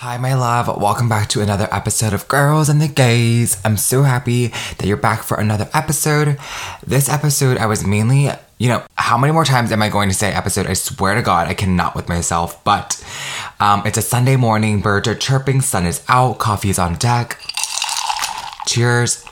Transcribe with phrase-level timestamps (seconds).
[0.00, 0.68] Hi, my love.
[0.80, 3.60] Welcome back to another episode of Girls and the Gays.
[3.64, 6.38] I'm so happy that you're back for another episode.
[6.86, 10.14] This episode, I was mainly, you know, how many more times am I going to
[10.14, 10.68] say episode?
[10.68, 12.62] I swear to God, I cannot with myself.
[12.62, 13.04] But
[13.58, 17.40] um, it's a Sunday morning, birds are chirping, sun is out, coffee is on deck.
[18.68, 19.24] Cheers.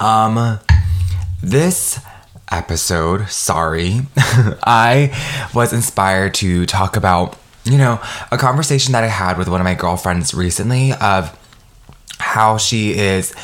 [0.00, 0.60] Um,
[1.42, 1.98] this
[2.52, 7.38] episode, sorry, I was inspired to talk about
[7.68, 8.00] you know,
[8.30, 11.36] a conversation that I had with one of my girlfriends recently of
[12.18, 13.34] how she is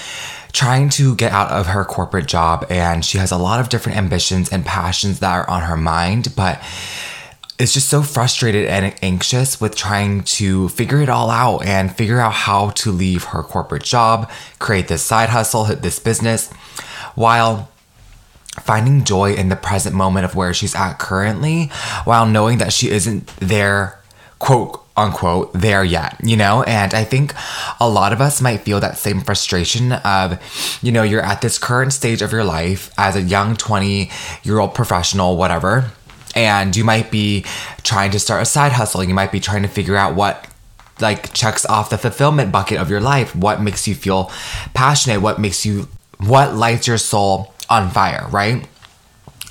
[0.52, 3.98] trying to get out of her corporate job and she has a lot of different
[3.98, 6.62] ambitions and passions that are on her mind, but
[7.58, 12.20] is just so frustrated and anxious with trying to figure it all out and figure
[12.20, 16.52] out how to leave her corporate job, create this side hustle, hit this business,
[17.14, 17.68] while
[18.60, 21.66] finding joy in the present moment of where she's at currently,
[22.04, 24.00] while knowing that she isn't there
[24.38, 26.62] quote unquote there yet, you know?
[26.62, 27.34] And I think
[27.80, 30.38] a lot of us might feel that same frustration of,
[30.82, 34.10] you know, you're at this current stage of your life as a young 20
[34.44, 35.90] year old professional, whatever,
[36.34, 37.44] and you might be
[37.82, 39.04] trying to start a side hustle.
[39.04, 40.46] You might be trying to figure out what
[41.00, 43.34] like checks off the fulfillment bucket of your life.
[43.34, 44.30] What makes you feel
[44.74, 45.20] passionate?
[45.20, 48.66] What makes you, what lights your soul on fire, right?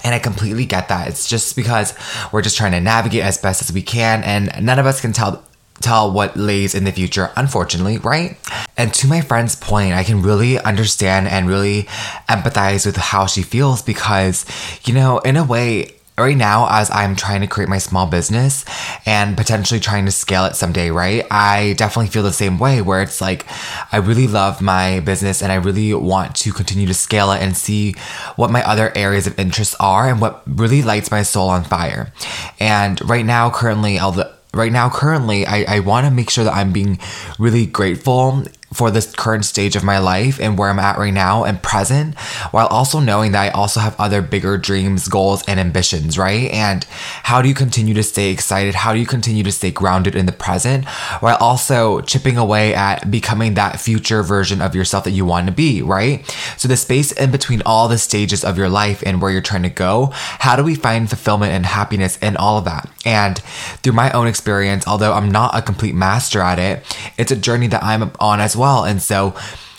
[0.04, 1.08] And I completely get that.
[1.08, 1.94] It's just because
[2.32, 5.14] we're just trying to navigate as best as we can, and none of us can
[5.14, 5.44] tell
[5.82, 8.38] tell what lays in the future, unfortunately, right?
[8.78, 11.84] And to my friend's point, I can really understand and really
[12.30, 14.46] empathize with how she feels because,
[14.86, 18.66] you know, in a way, right now as i'm trying to create my small business
[19.06, 21.26] and potentially trying to scale it someday right?
[21.32, 23.46] I definitely feel the same way where it's like
[23.92, 27.58] i really love my business and i really want to continue to scale it and
[27.58, 27.94] see
[28.36, 32.12] what my other areas of interest are and what really lights my soul on fire.
[32.60, 36.54] And right now currently although right now currently i, I want to make sure that
[36.54, 37.00] i'm being
[37.40, 41.44] really grateful for this current stage of my life and where I'm at right now
[41.44, 42.18] and present,
[42.52, 46.52] while also knowing that I also have other bigger dreams, goals, and ambitions, right?
[46.52, 46.84] And
[47.24, 48.76] how do you continue to stay excited?
[48.76, 50.86] How do you continue to stay grounded in the present
[51.20, 55.54] while also chipping away at becoming that future version of yourself that you want to
[55.54, 56.26] be, right?
[56.58, 59.64] So, the space in between all the stages of your life and where you're trying
[59.64, 62.90] to go, how do we find fulfillment and happiness in all of that?
[63.06, 63.40] And
[63.84, 66.84] through my own experience, although I'm not a complete master at it,
[67.18, 68.86] it's a journey that I'm on as well well.
[68.86, 69.36] And so,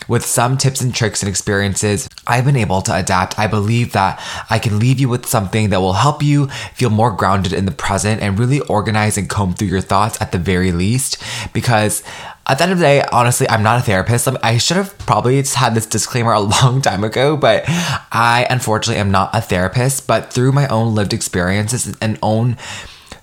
[0.07, 3.39] with some tips and tricks and experiences, I've been able to adapt.
[3.39, 7.11] I believe that I can leave you with something that will help you feel more
[7.11, 10.73] grounded in the present and really organize and comb through your thoughts at the very
[10.73, 11.23] least.
[11.55, 12.03] Because
[12.47, 14.29] at the end of the day, honestly, I'm not a therapist.
[14.43, 19.11] I should have probably had this disclaimer a long time ago, but I unfortunately am
[19.11, 20.07] not a therapist.
[20.07, 22.59] But through my own lived experiences and own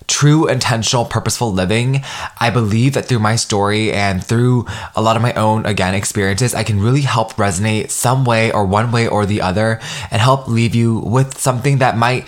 [0.06, 2.02] true intentional purposeful living.
[2.40, 6.54] I believe that through my story and through a lot of my own again experiences
[6.54, 9.80] i can really help resonate some way or one way or the other
[10.10, 12.26] and help leave you with something that might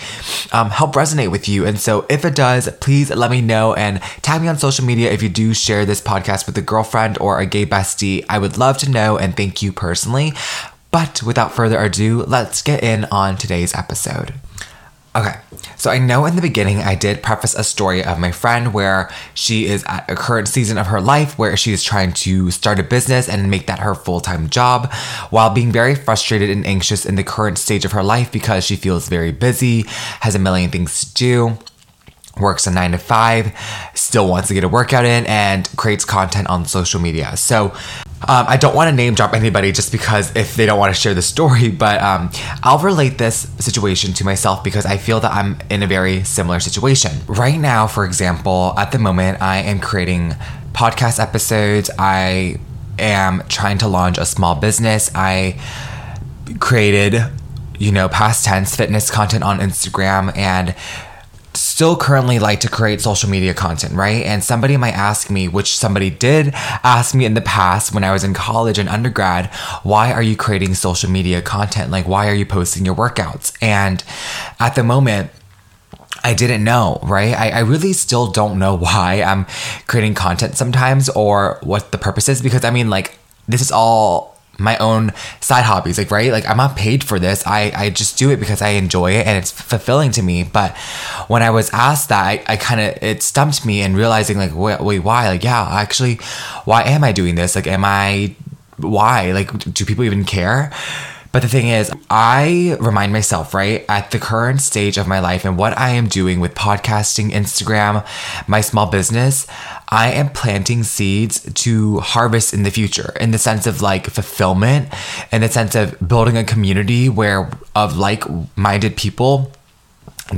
[0.52, 1.66] um, help resonate with you.
[1.66, 5.10] And so if it does please let me know and tag me on social media
[5.10, 8.24] if you do share this podcast with a girlfriend or a gay bestie.
[8.28, 10.32] I would love to know and thank you personally.
[10.90, 14.34] But without further ado let's get in on today's episode
[15.16, 15.36] Okay,
[15.76, 19.08] so I know in the beginning I did preface a story of my friend where
[19.32, 22.80] she is at a current season of her life where she is trying to start
[22.80, 24.92] a business and make that her full time job
[25.30, 28.74] while being very frustrated and anxious in the current stage of her life because she
[28.74, 29.82] feels very busy,
[30.22, 31.58] has a million things to do
[32.38, 33.52] works a nine to five,
[33.94, 37.36] still wants to get a workout in, and creates content on social media.
[37.36, 37.72] So
[38.26, 41.00] um, I don't want to name drop anybody just because if they don't want to
[41.00, 42.30] share the story, but um,
[42.62, 46.60] I'll relate this situation to myself because I feel that I'm in a very similar
[46.60, 47.12] situation.
[47.26, 50.34] Right now, for example, at the moment, I am creating
[50.72, 51.90] podcast episodes.
[51.98, 52.58] I
[52.98, 55.10] am trying to launch a small business.
[55.14, 55.60] I
[56.60, 57.22] created,
[57.78, 60.74] you know, past tense fitness content on Instagram and
[61.74, 64.24] still currently like to create social media content, right?
[64.24, 66.50] And somebody might ask me, which somebody did
[66.84, 70.36] ask me in the past when I was in college and undergrad, why are you
[70.36, 71.90] creating social media content?
[71.90, 73.52] Like, why are you posting your workouts?
[73.60, 74.04] And
[74.60, 75.32] at the moment,
[76.22, 77.34] I didn't know, right?
[77.34, 79.44] I, I really still don't know why I'm
[79.88, 83.18] creating content sometimes or what the purpose is because I mean, like,
[83.48, 86.30] this is all my own side hobbies like right?
[86.30, 87.46] Like i'm not paid for this.
[87.46, 90.44] I i just do it because i enjoy it and it's fulfilling to me.
[90.44, 90.76] But
[91.28, 94.54] when i was asked that i, I kind of it stumped me and realizing like
[94.54, 95.28] wait, wait why?
[95.28, 96.16] Like yeah actually
[96.64, 97.54] why am i doing this?
[97.54, 98.34] Like am i
[98.76, 99.32] why?
[99.32, 100.72] Like do people even care
[101.34, 105.44] but the thing is, I remind myself, right, at the current stage of my life
[105.44, 108.06] and what I am doing with podcasting, Instagram,
[108.46, 109.48] my small business,
[109.88, 114.90] I am planting seeds to harvest in the future in the sense of like fulfillment,
[115.32, 118.22] in the sense of building a community where of like
[118.56, 119.50] minded people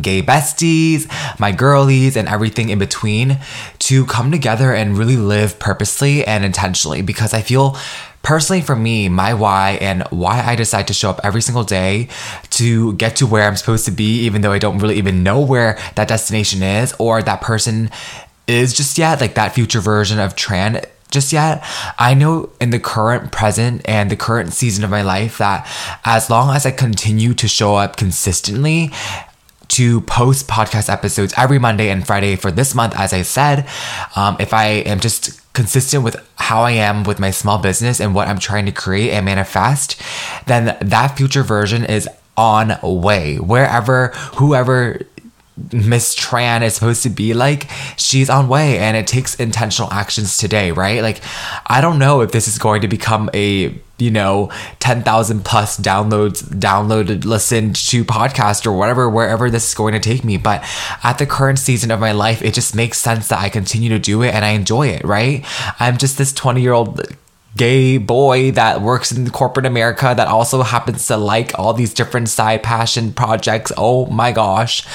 [0.00, 1.06] gay besties,
[1.38, 3.38] my girlies, and everything in between
[3.87, 7.77] to come together and really live purposely and intentionally because I feel
[8.23, 12.09] personally for me, my why and why I decide to show up every single day
[12.50, 15.41] to get to where I'm supposed to be, even though I don't really even know
[15.41, 17.88] where that destination is or that person
[18.49, 21.65] is just yet, like that future version of Tran just yet.
[21.97, 25.65] I know in the current present and the current season of my life that
[26.05, 28.91] as long as I continue to show up consistently,
[29.69, 33.69] to post podcast episodes every Monday and Friday for this month, as I said.
[34.15, 38.15] Um, if I am just consistent with how I am with my small business and
[38.15, 40.01] what I'm trying to create and manifest,
[40.47, 43.37] then that future version is on way.
[43.37, 45.01] Wherever, whoever
[45.73, 50.37] Miss Tran is supposed to be like, she's on way and it takes intentional actions
[50.37, 51.00] today, right?
[51.00, 51.23] Like,
[51.67, 54.50] I don't know if this is going to become a, you know,
[54.81, 60.25] 10,000 plus downloads, downloaded, listened to podcast or whatever, wherever this is going to take
[60.25, 60.37] me.
[60.37, 60.62] But
[61.03, 63.99] at the current season of my life, it just makes sense that I continue to
[63.99, 65.43] do it and I enjoy it, right?
[65.81, 67.00] I'm just this 20 year old
[67.56, 72.29] gay boy that works in corporate America that also happens to like all these different
[72.29, 73.73] side passion projects.
[73.79, 74.87] Oh my gosh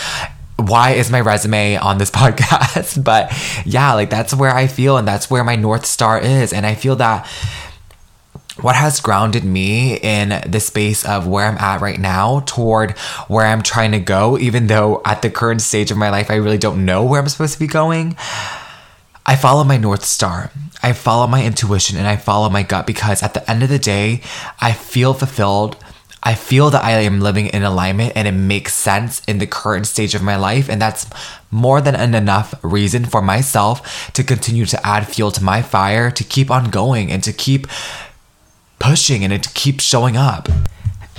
[0.67, 3.03] why is my resume on this podcast?
[3.03, 3.31] but
[3.65, 6.53] yeah, like that's where I feel and that's where my North Star is.
[6.53, 7.27] And I feel that
[8.59, 12.91] what has grounded me in the space of where I'm at right now toward
[13.27, 16.35] where I'm trying to go, even though at the current stage of my life, I
[16.35, 18.15] really don't know where I'm supposed to be going.
[19.25, 20.51] I follow my North Star.
[20.83, 23.79] I follow my intuition and I follow my gut because at the end of the
[23.79, 24.21] day,
[24.59, 25.77] I feel fulfilled
[26.23, 29.87] I feel that I am living in alignment and it makes sense in the current
[29.87, 30.69] stage of my life.
[30.69, 31.07] And that's
[31.49, 36.11] more than an enough reason for myself to continue to add fuel to my fire,
[36.11, 37.65] to keep on going and to keep
[38.77, 40.47] pushing and to keep showing up.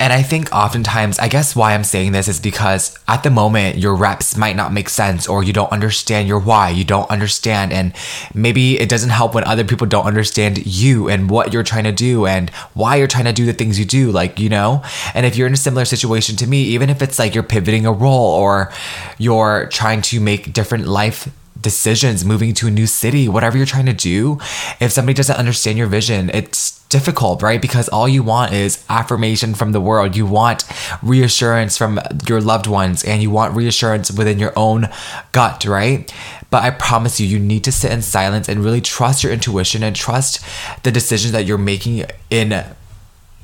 [0.03, 3.79] And I think oftentimes, I guess why I'm saying this is because at the moment,
[3.79, 6.71] your reps might not make sense or you don't understand your why.
[6.71, 7.73] You don't understand.
[7.73, 7.95] And
[8.35, 11.93] maybe it doesn't help when other people don't understand you and what you're trying to
[11.93, 14.11] do and why you're trying to do the things you do.
[14.11, 14.83] Like, you know?
[15.15, 17.87] And if you're in a similar situation to me, even if it's like you're pivoting
[17.87, 18.73] a role or
[19.19, 23.87] you're trying to make different life decisions, moving to a new city, whatever you're trying
[23.87, 24.39] to do,
[24.81, 27.63] if somebody doesn't understand your vision, it's difficult, right?
[27.63, 30.15] Because all you want is affirmation from the world.
[30.15, 30.65] You want
[31.03, 34.89] reassurance from your loved ones and you want reassurance within your own
[35.33, 36.13] gut, right?
[36.51, 39.83] But I promise you, you need to sit in silence and really trust your intuition
[39.83, 40.45] and trust
[40.83, 42.63] the decisions that you're making in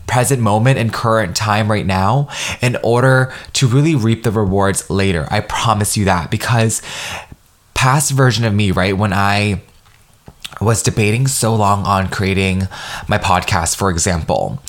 [0.07, 2.29] present moment and current time right now
[2.61, 5.29] in order to really reap the rewards later.
[5.31, 6.83] I promise you that because
[7.79, 9.63] past version of me, right, when I
[10.61, 12.67] was debating so long on creating
[13.07, 14.61] my podcast, for example.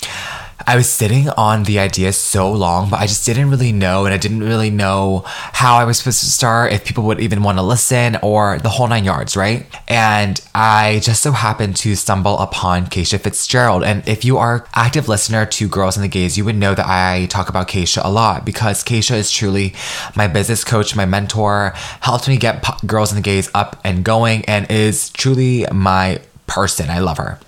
[0.66, 4.14] I was sitting on the idea so long, but I just didn't really know, and
[4.14, 7.58] I didn't really know how I was supposed to start, if people would even want
[7.58, 9.66] to listen, or the whole nine yards, right?
[9.88, 13.82] And I just so happened to stumble upon Keisha Fitzgerald.
[13.82, 16.86] And if you are active listener to Girls and the Gays, you would know that
[16.86, 19.74] I talk about Keisha a lot because Keisha is truly
[20.14, 24.44] my business coach, my mentor, helped me get Girls and the Gays up and going,
[24.44, 26.90] and is truly my person.
[26.90, 27.38] I love her.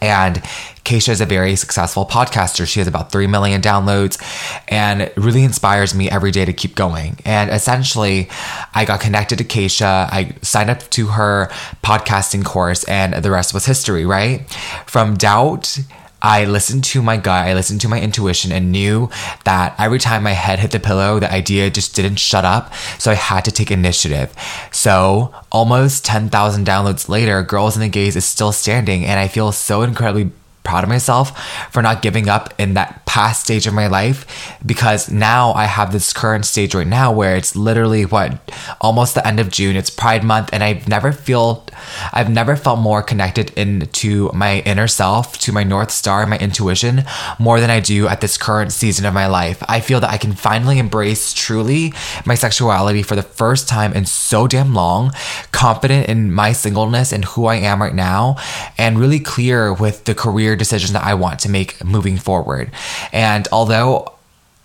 [0.00, 0.36] And
[0.84, 2.66] Keisha is a very successful podcaster.
[2.66, 4.20] She has about 3 million downloads
[4.68, 7.18] and really inspires me every day to keep going.
[7.24, 8.28] And essentially,
[8.74, 10.08] I got connected to Keisha.
[10.10, 11.48] I signed up to her
[11.82, 14.48] podcasting course, and the rest was history, right?
[14.86, 15.78] From doubt
[16.22, 19.10] I listened to my gut, I listened to my intuition, and knew
[19.44, 22.72] that every time my head hit the pillow, the idea just didn't shut up.
[22.98, 24.34] So I had to take initiative.
[24.72, 29.52] So almost 10,000 downloads later, Girls and the Gays is still standing, and I feel
[29.52, 30.30] so incredibly
[30.66, 31.38] proud of myself
[31.70, 34.26] for not giving up in that past stage of my life
[34.66, 38.38] because now I have this current stage right now where it's literally what
[38.80, 39.76] almost the end of June.
[39.76, 41.64] It's pride month and I've never feel
[42.12, 47.04] I've never felt more connected into my inner self to my north star my intuition
[47.38, 49.62] more than I do at this current season of my life.
[49.68, 51.94] I feel that I can finally embrace truly
[52.24, 55.12] my sexuality for the first time in so damn long
[55.52, 58.36] confident in my singleness and who I am right now
[58.76, 62.70] and really clear with the career clear decisions that I want to make moving forward.
[63.12, 64.12] And although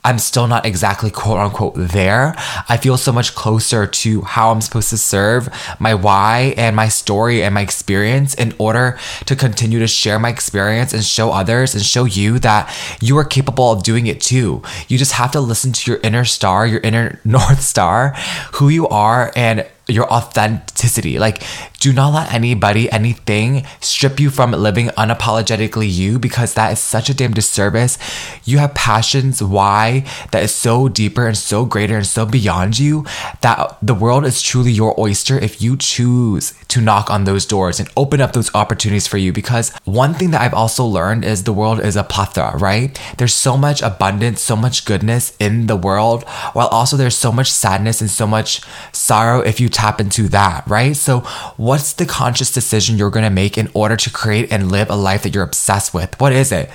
[0.04, 2.34] I'm still not exactly quote unquote there.
[2.68, 5.48] I feel so much closer to how I'm supposed to serve
[5.80, 10.30] my why and my story and my experience in order to continue to share my
[10.30, 14.64] experience and show others and show you that you are capable of doing it too.
[14.88, 18.16] You just have to listen to your inner star, your inner North Star,
[18.54, 21.20] who you are, and your authenticity.
[21.20, 21.44] Like,
[21.80, 27.10] do not let anybody, anything strip you from living unapologetically you because that is such
[27.10, 27.98] a damn disservice.
[28.46, 33.06] You have passions, why, that is so deeper and so greater and so beyond you
[33.42, 37.80] that the world is truly your oyster if you choose to knock on those doors
[37.80, 39.34] and open up those opportunities for you.
[39.34, 43.00] Because one thing that I've also learned is the world is a plethora, right?
[43.18, 47.52] There's so much abundance, so much goodness in the world, while also there's so much
[47.52, 50.96] sadness and so much sorrow if you tap into that, right?
[50.96, 51.22] So,
[51.58, 55.24] what's the conscious decision you're gonna make in order to create and live a life
[55.24, 56.20] that you're obsessed with?
[56.20, 56.70] What is it?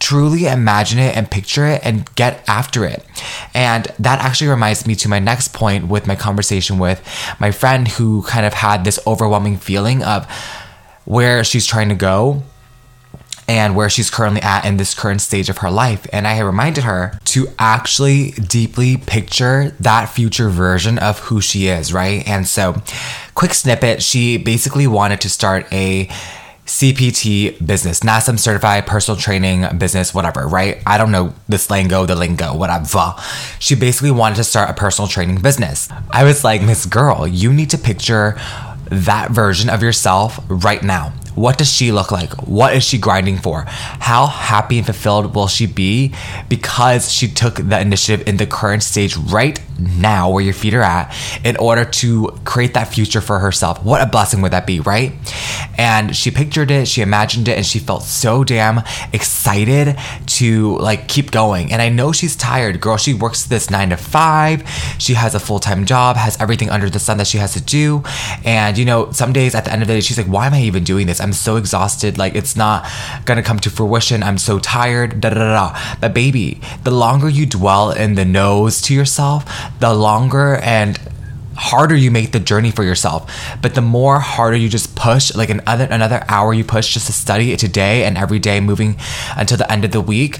[0.00, 3.04] Truly imagine it and picture it and get after it.
[3.54, 7.00] And that actually reminds me to my next point with my conversation with
[7.38, 10.26] my friend who kind of had this overwhelming feeling of
[11.04, 12.42] where she's trying to go
[13.48, 16.06] and where she's currently at in this current stage of her life.
[16.12, 21.92] And I reminded her to actually deeply picture that future version of who she is,
[21.92, 22.26] right?
[22.26, 22.82] And so,
[23.34, 26.08] quick snippet she basically wanted to start a
[26.66, 30.82] CPT business, NASM certified personal training business, whatever, right?
[30.84, 33.14] I don't know the slango, the lingo, whatever.
[33.60, 35.88] She basically wanted to start a personal training business.
[36.10, 38.36] I was like, Miss Girl, you need to picture
[38.90, 41.12] that version of yourself right now.
[41.36, 42.32] What does she look like?
[42.48, 43.64] What is she grinding for?
[43.66, 46.14] How happy and fulfilled will she be
[46.48, 50.82] because she took the initiative in the current stage right now, where your feet are
[50.82, 51.14] at,
[51.44, 53.84] in order to create that future for herself?
[53.84, 55.12] What a blessing would that be, right?
[55.76, 61.06] And she pictured it, she imagined it, and she felt so damn excited to like
[61.08, 61.70] keep going.
[61.70, 62.96] And I know she's tired, girl.
[62.96, 64.66] She works this nine to five,
[64.98, 67.60] she has a full time job, has everything under the sun that she has to
[67.60, 68.02] do.
[68.44, 70.54] And you know, some days at the end of the day, she's like, why am
[70.54, 71.20] I even doing this?
[71.26, 72.18] I'm so exhausted.
[72.18, 72.88] Like, it's not
[73.24, 74.22] gonna come to fruition.
[74.22, 75.20] I'm so tired.
[75.20, 75.96] Da da da da.
[76.00, 79.44] But, baby, the longer you dwell in the no's to yourself,
[79.80, 81.00] the longer and
[81.56, 85.48] harder you make the journey for yourself but the more harder you just push like
[85.48, 88.94] another another hour you push just to study it today and every day moving
[89.38, 90.36] until the end of the week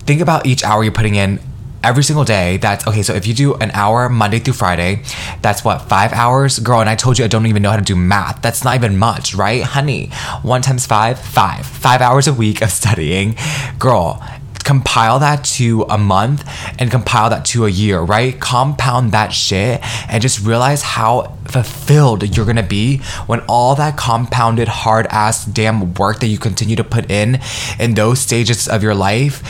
[0.00, 1.40] think about each hour you're putting in
[1.84, 2.56] every single day.
[2.56, 3.02] That's okay.
[3.02, 5.02] So if you do an hour Monday through Friday,
[5.42, 6.58] that's what, five hours?
[6.58, 8.42] Girl, and I told you I don't even know how to do math.
[8.42, 9.62] That's not even much, right?
[9.62, 10.08] Honey,
[10.42, 11.66] one times five, five.
[11.66, 13.36] Five hours a week of studying.
[13.78, 14.22] Girl,
[14.64, 16.42] compile that to a month
[16.78, 18.40] and compile that to a year, right?
[18.40, 24.66] Compound that shit and just realize how fulfilled you're gonna be when all that compounded
[24.66, 27.38] hard ass damn work that you continue to put in
[27.78, 29.42] in those stages of your life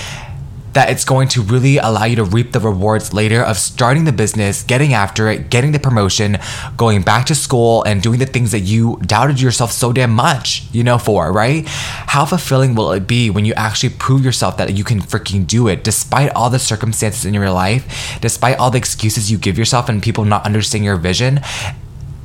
[0.75, 4.13] that it's going to really allow you to reap the rewards later of starting the
[4.13, 6.39] business, getting after it, getting the promotion,
[6.77, 10.67] going back to school, and doing the things that you doubted yourself so damn much,
[10.73, 11.67] you know, for, right?
[11.67, 15.69] How fulfilling will it be when you actually prove yourself that you can freaking do
[15.69, 19.89] it despite all the circumstances in your life, despite all the excuses you give yourself
[19.89, 21.41] and people not understanding your vision?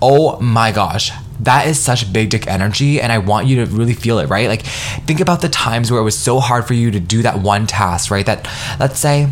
[0.01, 3.93] Oh my gosh, that is such big dick energy and i want you to really
[3.93, 6.91] feel it right like think about the times where it was so hard for you
[6.91, 8.47] to do that one task right that
[8.79, 9.29] let's say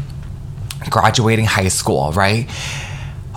[0.90, 2.50] graduating high school right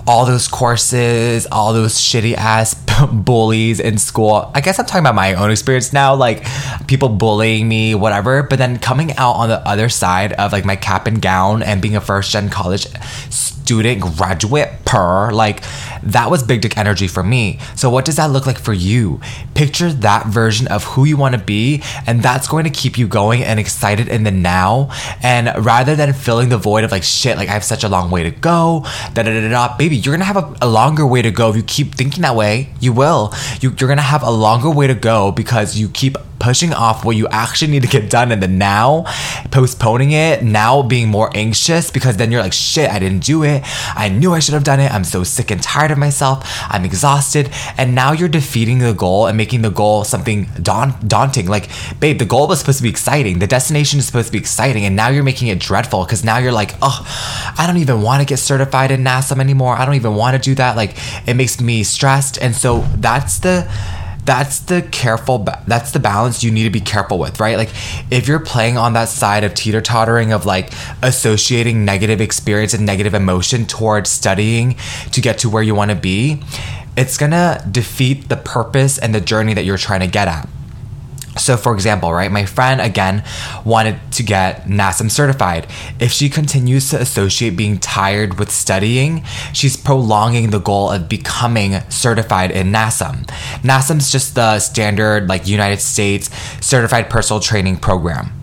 [0.07, 2.73] all those courses, all those shitty ass
[3.11, 4.51] bullies in school.
[4.53, 6.45] I guess I'm talking about my own experience now, like
[6.87, 8.43] people bullying me, whatever.
[8.43, 11.81] But then coming out on the other side of like my cap and gown and
[11.81, 12.87] being a first gen college
[13.29, 15.63] student graduate per like
[16.03, 17.59] that was big dick energy for me.
[17.75, 19.19] So what does that look like for you?
[19.53, 23.07] Picture that version of who you want to be and that's going to keep you
[23.07, 24.89] going and excited in the now.
[25.21, 28.11] And rather than filling the void of like shit like i have such a long
[28.11, 31.21] way to go da da da da baby you're gonna have a, a longer way
[31.21, 32.69] to go if you keep thinking that way.
[32.79, 33.33] You will.
[33.61, 37.15] You, you're gonna have a longer way to go because you keep pushing off what
[37.15, 39.05] you actually need to get done in the now,
[39.51, 43.61] postponing it, now being more anxious because then you're like, shit, I didn't do it.
[43.95, 44.91] I knew I should have done it.
[44.91, 46.43] I'm so sick and tired of myself.
[46.67, 47.51] I'm exhausted.
[47.77, 51.47] And now you're defeating the goal and making the goal something daunt- daunting.
[51.47, 51.69] Like,
[51.99, 53.37] babe, the goal was supposed to be exciting.
[53.37, 54.83] The destination is supposed to be exciting.
[54.83, 57.05] And now you're making it dreadful because now you're like, oh,
[57.57, 59.75] I don't even want to get certified in NASM anymore.
[59.75, 60.75] I don't even want to do that.
[60.75, 60.95] Like,
[61.27, 62.41] it makes me stressed.
[62.41, 63.69] And so that's the
[64.23, 67.57] that's the careful that's the balance you need to be careful with right?
[67.57, 67.69] Like
[68.11, 72.85] if you're playing on that side of teeter tottering of like associating negative experience and
[72.85, 74.75] negative emotion towards studying
[75.11, 76.41] to get to where you want to be
[76.97, 80.47] it's gonna defeat the purpose and the journey that you're trying to get at
[81.37, 83.23] So, for example, right, my friend again
[83.65, 85.65] wanted to get NASM certified.
[85.99, 89.23] If she continues to associate being tired with studying,
[89.53, 93.25] she's prolonging the goal of becoming certified in NASM.
[93.61, 98.40] NASM's just the standard, like, United States certified personal training program.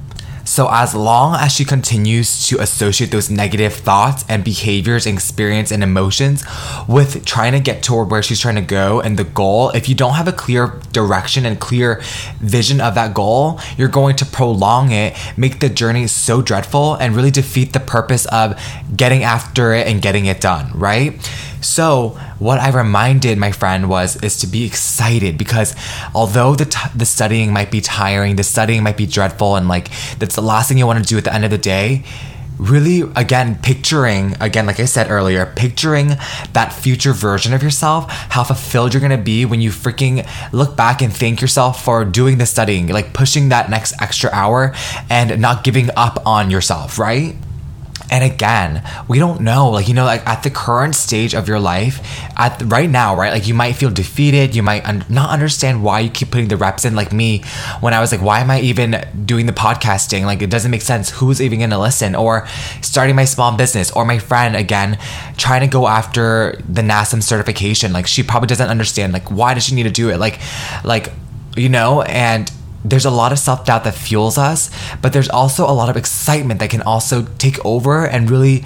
[0.58, 5.70] So, as long as she continues to associate those negative thoughts and behaviors, and experience,
[5.70, 6.44] and emotions
[6.88, 9.94] with trying to get toward where she's trying to go and the goal, if you
[9.94, 12.02] don't have a clear direction and clear
[12.40, 17.14] vision of that goal, you're going to prolong it, make the journey so dreadful, and
[17.14, 18.60] really defeat the purpose of
[18.96, 21.22] getting after it and getting it done, right?
[21.60, 25.74] So, what I reminded my friend was is to be excited because
[26.14, 29.90] although the t- the studying might be tiring, the studying might be dreadful and like
[30.18, 32.04] that's the last thing you want to do at the end of the day,
[32.58, 36.08] really again picturing again like i said earlier picturing
[36.52, 41.00] that future version of yourself how fulfilled you're gonna be when you freaking look back
[41.00, 44.74] and thank yourself for doing the studying like pushing that next extra hour
[45.08, 47.36] and not giving up on yourself right
[48.10, 51.60] and again, we don't know, like, you know, like at the current stage of your
[51.60, 52.00] life,
[52.36, 53.32] at right now, right?
[53.32, 54.54] Like, you might feel defeated.
[54.54, 56.94] You might un- not understand why you keep putting the reps in.
[56.94, 57.42] Like me,
[57.80, 60.24] when I was like, why am I even doing the podcasting?
[60.24, 61.10] Like, it doesn't make sense.
[61.10, 62.14] Who's even going to listen?
[62.14, 62.46] Or
[62.80, 64.98] starting my small business, or my friend, again,
[65.36, 67.92] trying to go after the NASM certification.
[67.92, 70.18] Like, she probably doesn't understand, like, why does she need to do it?
[70.18, 70.40] Like,
[70.84, 71.12] like,
[71.56, 72.50] you know, and
[72.84, 74.70] there's a lot of self doubt that fuels us,
[75.02, 78.64] but there's also a lot of excitement that can also take over and really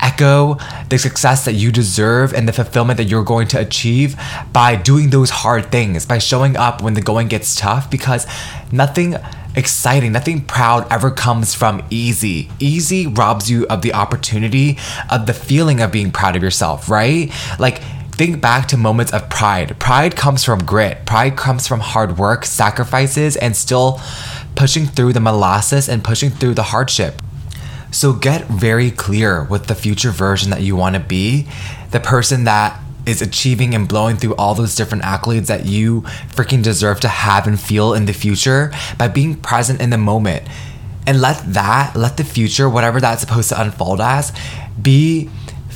[0.00, 4.16] echo the success that you deserve and the fulfillment that you're going to achieve
[4.52, 8.26] by doing those hard things, by showing up when the going gets tough, because
[8.72, 9.16] nothing
[9.54, 12.50] exciting, nothing proud ever comes from easy.
[12.58, 14.78] Easy robs you of the opportunity
[15.10, 17.30] of the feeling of being proud of yourself, right?
[17.58, 19.78] Like, think back to moments of pride.
[19.78, 24.00] Pride comes from grit, pride comes from hard work, sacrifices, and still
[24.54, 27.20] pushing through the molasses and pushing through the hardship.
[27.90, 31.48] So get very clear with the future version that you want to be,
[31.90, 36.62] the person that is achieving and blowing through all those different accolades that you freaking
[36.62, 40.46] deserve to have and feel in the future by being present in the moment.
[41.06, 44.32] And let that, let the future, whatever that's supposed to unfold as,
[44.80, 45.28] be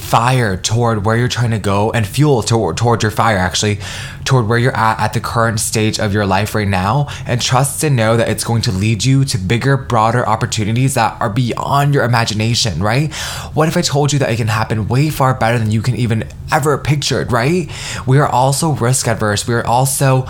[0.06, 3.78] fire toward where you're trying to go and fuel toward, toward your fire actually
[4.24, 7.08] toward where you're at at the current stage of your life right now.
[7.26, 11.20] And trust and know that it's going to lead you to bigger broader opportunities that
[11.20, 13.12] are beyond your imagination right?
[13.54, 15.96] What if i told you that it can happen way far better than you can
[15.96, 17.70] even ever pictured right?
[18.06, 20.22] We are also risk adverse we are also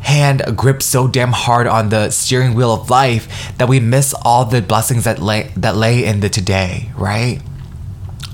[0.00, 4.44] hand grip so damn hard on the steering wheel of life that we miss all
[4.44, 7.40] the blessings that lay that lay in the today right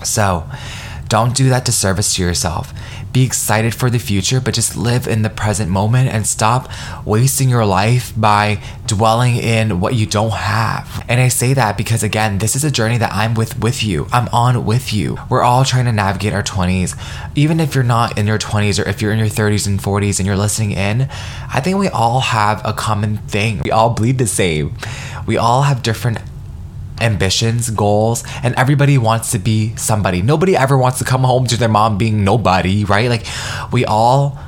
[0.04, 0.48] so,
[1.10, 2.72] don't do that disservice to yourself.
[3.12, 6.70] Be excited for the future, but just live in the present moment and stop
[7.04, 11.04] wasting your life by dwelling in what you don't have.
[11.08, 14.06] And I say that because again, this is a journey that I'm with with you.
[14.12, 15.18] I'm on with you.
[15.28, 16.96] We're all trying to navigate our 20s.
[17.34, 20.20] Even if you're not in your 20s or if you're in your 30s and 40s
[20.20, 21.08] and you're listening in,
[21.52, 23.62] I think we all have a common thing.
[23.64, 24.76] We all bleed the same.
[25.26, 26.18] We all have different
[27.00, 30.22] ambitions, goals, and everybody wants to be somebody.
[30.22, 33.08] Nobody ever wants to come home to their mom being nobody, right?
[33.08, 33.26] Like
[33.72, 34.38] we all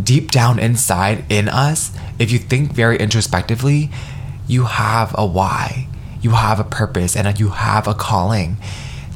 [0.00, 3.90] deep down inside in us, if you think very introspectively,
[4.46, 5.88] you have a why.
[6.20, 8.56] You have a purpose and you have a calling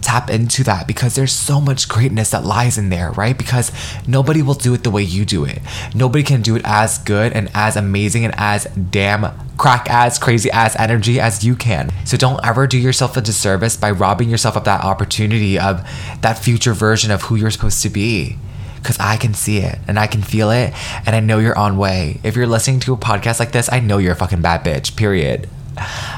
[0.00, 3.36] tap into that because there's so much greatness that lies in there, right?
[3.36, 3.72] Because
[4.06, 5.60] nobody will do it the way you do it.
[5.94, 9.24] Nobody can do it as good and as amazing and as damn
[9.56, 11.90] crack ass, crazy ass energy as you can.
[12.04, 15.86] So don't ever do yourself a disservice by robbing yourself of that opportunity of
[16.20, 18.36] that future version of who you're supposed to be
[18.76, 20.72] because I can see it and I can feel it
[21.06, 22.20] and I know you're on way.
[22.22, 24.96] If you're listening to a podcast like this, I know you're a fucking bad bitch,
[24.96, 25.48] period.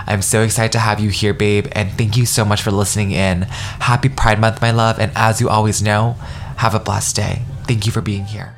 [0.06, 3.12] I'm so excited to have you here, babe, and thank you so much for listening
[3.12, 3.42] in.
[3.42, 6.12] Happy Pride Month, my love, and as you always know,
[6.58, 7.42] have a blessed day.
[7.64, 8.57] Thank you for being here.